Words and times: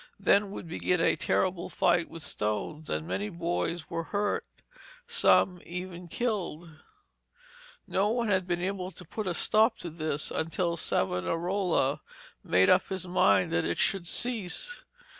Then 0.19 0.49
would 0.49 0.67
begin 0.67 0.99
a 0.99 1.15
terrible 1.15 1.69
fight 1.69 2.09
with 2.09 2.23
stones, 2.23 2.89
and 2.89 3.07
many 3.07 3.27
of 3.27 3.35
the 3.35 3.37
boys 3.39 3.87
were 3.87 4.05
hurt, 4.05 4.47
and 4.57 4.63
some 5.05 5.61
even 5.63 6.07
killed. 6.07 6.67
No 7.85 8.09
one 8.09 8.27
had 8.27 8.47
been 8.47 8.63
able 8.63 8.89
to 8.89 9.05
put 9.05 9.27
a 9.27 9.35
stop 9.35 9.77
to 9.77 9.91
this 9.91 10.31
until 10.31 10.75
Savonarola 10.75 12.01
made 12.43 12.67
up 12.67 12.87
his 12.87 13.07
mind 13.07 13.53
that 13.53 13.63
it 13.63 13.77
should 13.77 14.07
cease. 14.07 14.85